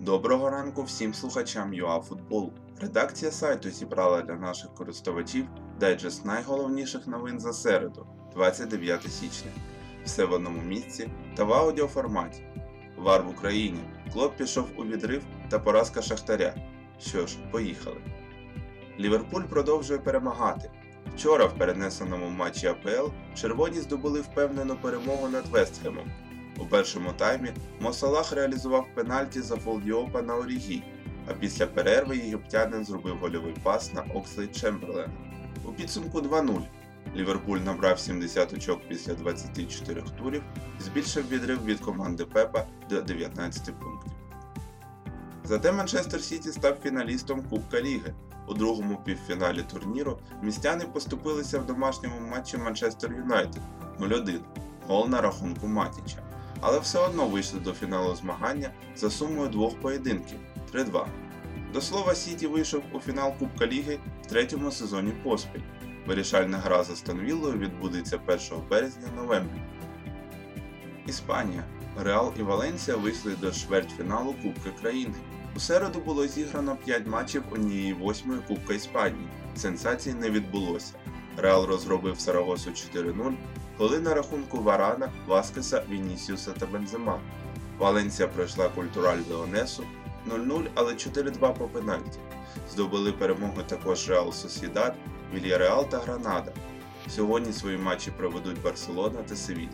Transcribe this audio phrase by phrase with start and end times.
[0.00, 2.52] Доброго ранку всім слухачам ЮАФутболу.
[2.80, 5.46] Редакція сайту зібрала для наших користувачів
[5.80, 9.50] дайджест найголовніших новин за середу, 29 січня.
[10.04, 12.42] Все в одному місці та в аудіоформаті.
[12.96, 13.80] Вар в Україні.
[14.12, 16.54] Клоп пішов у відрив та поразка Шахтаря.
[17.00, 18.00] Що ж, поїхали.
[18.98, 20.70] Ліверпуль продовжує перемагати.
[21.14, 26.10] Вчора в перенесеному матчі АПЛ червоні здобули впевнену перемогу над Вестхемом.
[26.60, 30.82] У першому таймі Мосалах реалізував пенальті за Фолдіопа на Орігі,
[31.28, 35.12] а після перерви єгиптянин зробив гольовий пас на Окслей Чемберлена.
[35.64, 36.60] У підсумку 2-0.
[37.16, 40.42] Ліверпуль набрав 70 очок після 24 турів
[40.80, 44.12] і збільшив відрив від команди Пепа до 19 пунктів.
[45.44, 48.14] Зате Манчестер Сіті став фіналістом Кубка Ліги.
[48.48, 53.62] У другому півфіналі турніру містяни поступилися в домашньому матчі Манчестер Юнайтед
[54.00, 54.38] 0-1,
[54.86, 56.29] гол на рахунку Матіча
[56.60, 60.38] але все одно вийшли до фіналу змагання за сумою двох поєдинків
[60.74, 61.06] 3-2.
[61.72, 65.60] До слова, Сіті вийшов у фінал Кубка Ліги в третьому сезоні поспіль.
[66.06, 68.40] Вирішальна гра за Станвіллою відбудеться 1
[68.70, 69.62] березня новембрі.
[71.06, 71.64] Іспанія.
[71.98, 75.14] Реал і Валенсія вийшли до чвертьфіналу Кубка країни.
[75.56, 79.28] У середу було зіграно 5 матчів однієї восьмої Кубка Іспанії.
[79.56, 80.94] Сенсацій не відбулося.
[81.36, 83.34] Реал розробив Сарагосу 4-0,
[83.80, 87.20] коли на рахунку Варана, Васкеса, Вінісіуса та Бензема.
[87.78, 89.84] Валенсія пройшла культураль Леонесу
[90.28, 92.18] 0-0, але 4-2 по пенальті.
[92.72, 94.94] Здобули перемогу також Реал Сосідад,
[95.34, 96.52] Вільяреал та Гранада.
[97.08, 99.68] Сьогодні свої матчі проведуть Барселона та Севілья.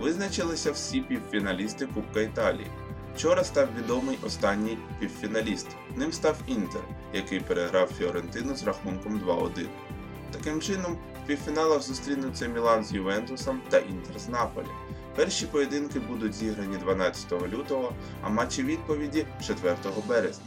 [0.00, 2.70] Визначилися всі півфіналісти Кубка Італії.
[3.16, 5.68] Вчора став відомий останній півфіналіст.
[5.96, 9.66] Ним став Інтер, який переграв Фіорентину з рахунком 2-1.
[10.38, 14.66] Таким чином, в півфіналах зустрінуться Мілан з Ювентусом та Інтер з Наполі.
[15.16, 19.76] Перші поєдинки будуть зіграні 12 лютого, а матчі відповіді 4
[20.08, 20.46] березня.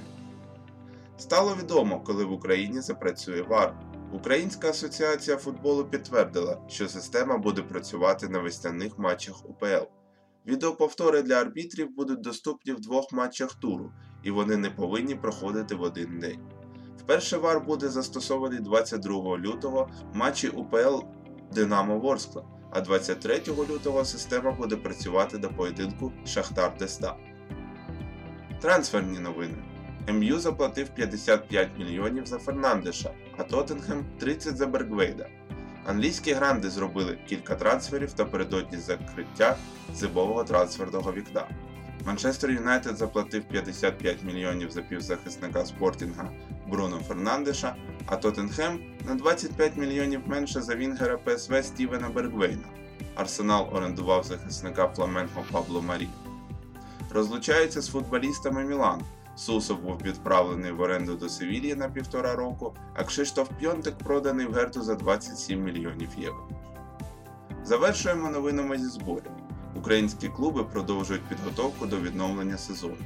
[1.17, 3.73] Стало відомо, коли в Україні запрацює ВАР.
[4.11, 9.85] Українська асоціація футболу підтвердила, що система буде працювати на весняних матчах УПЛ.
[10.47, 13.91] Відеоповтори для арбітрів будуть доступні в двох матчах туру,
[14.23, 16.56] і вони не повинні проходити в один день.
[16.97, 20.99] Вперше вар буде застосований 22 лютого в матчі УПЛ
[21.53, 27.15] Динамо Ворскла, а 23 лютого система буде працювати до поєдинку Шахтар Деста.
[28.61, 29.55] Трансферні новини.
[30.07, 35.27] МЮ заплатив 55 мільйонів за Фернандеша, а Тоттенхем 30 за Бергвейда.
[35.85, 39.57] Англійські гранди зробили кілька трансферів та передодні закриття
[39.95, 41.47] зимового трансферного вікна.
[42.05, 46.29] Манчестер Юнайтед заплатив 55 мільйонів за півзахисника спортінга
[46.67, 52.67] Бруно Фернандеша, а Тоттенхем на 25 мільйонів менше за Вінгера ПСВ Стівена Бергвейна.
[53.15, 56.07] Арсенал орендував захисника Фламенго Пабло Марі.
[57.11, 59.01] Розлучається з футболістами Мілан.
[59.35, 64.53] Сусо був відправлений в оренду до Севілії на півтора року, а Кшиштоф Пьонтик проданий в
[64.53, 66.49] Герту за 27 мільйонів євро.
[67.63, 69.31] Завершуємо новинами зі зборів.
[69.75, 72.97] Українські клуби продовжують підготовку до відновлення сезону.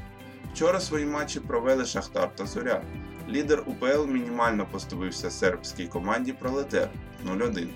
[0.54, 2.82] Вчора свої матчі провели Шахтар та Зоря.
[3.30, 6.90] Лідер УПЛ мінімально поступився сербській команді Пролетер
[7.26, 7.68] 0-1,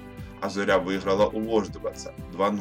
[0.42, 2.60] а Зоря виграла у Вождебаца 2-0.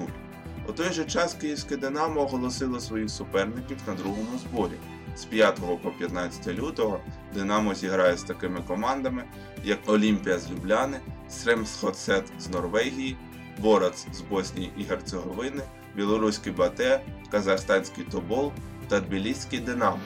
[0.69, 4.73] У той же час Київське Динамо оголосило своїх суперників на другому зборі.
[5.17, 7.01] З 5 по 15 лютого
[7.35, 9.25] Динамо зіграє з такими командами,
[9.65, 13.17] як Олімпія з Любляни, Сремсхоцет з Норвегії,
[13.59, 15.63] Борац з Боснії і Герцеговини,
[15.97, 17.01] Білоруський Бате,
[17.31, 18.53] Казахстанський Тобол
[18.89, 20.01] та Тбіліський Динамо.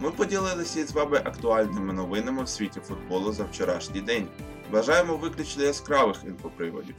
[0.00, 4.28] Ми поділилися із вами актуальними новинами в світі футболу за вчорашній день.
[4.72, 6.94] Бажаємо виключно яскравих інфоприводів.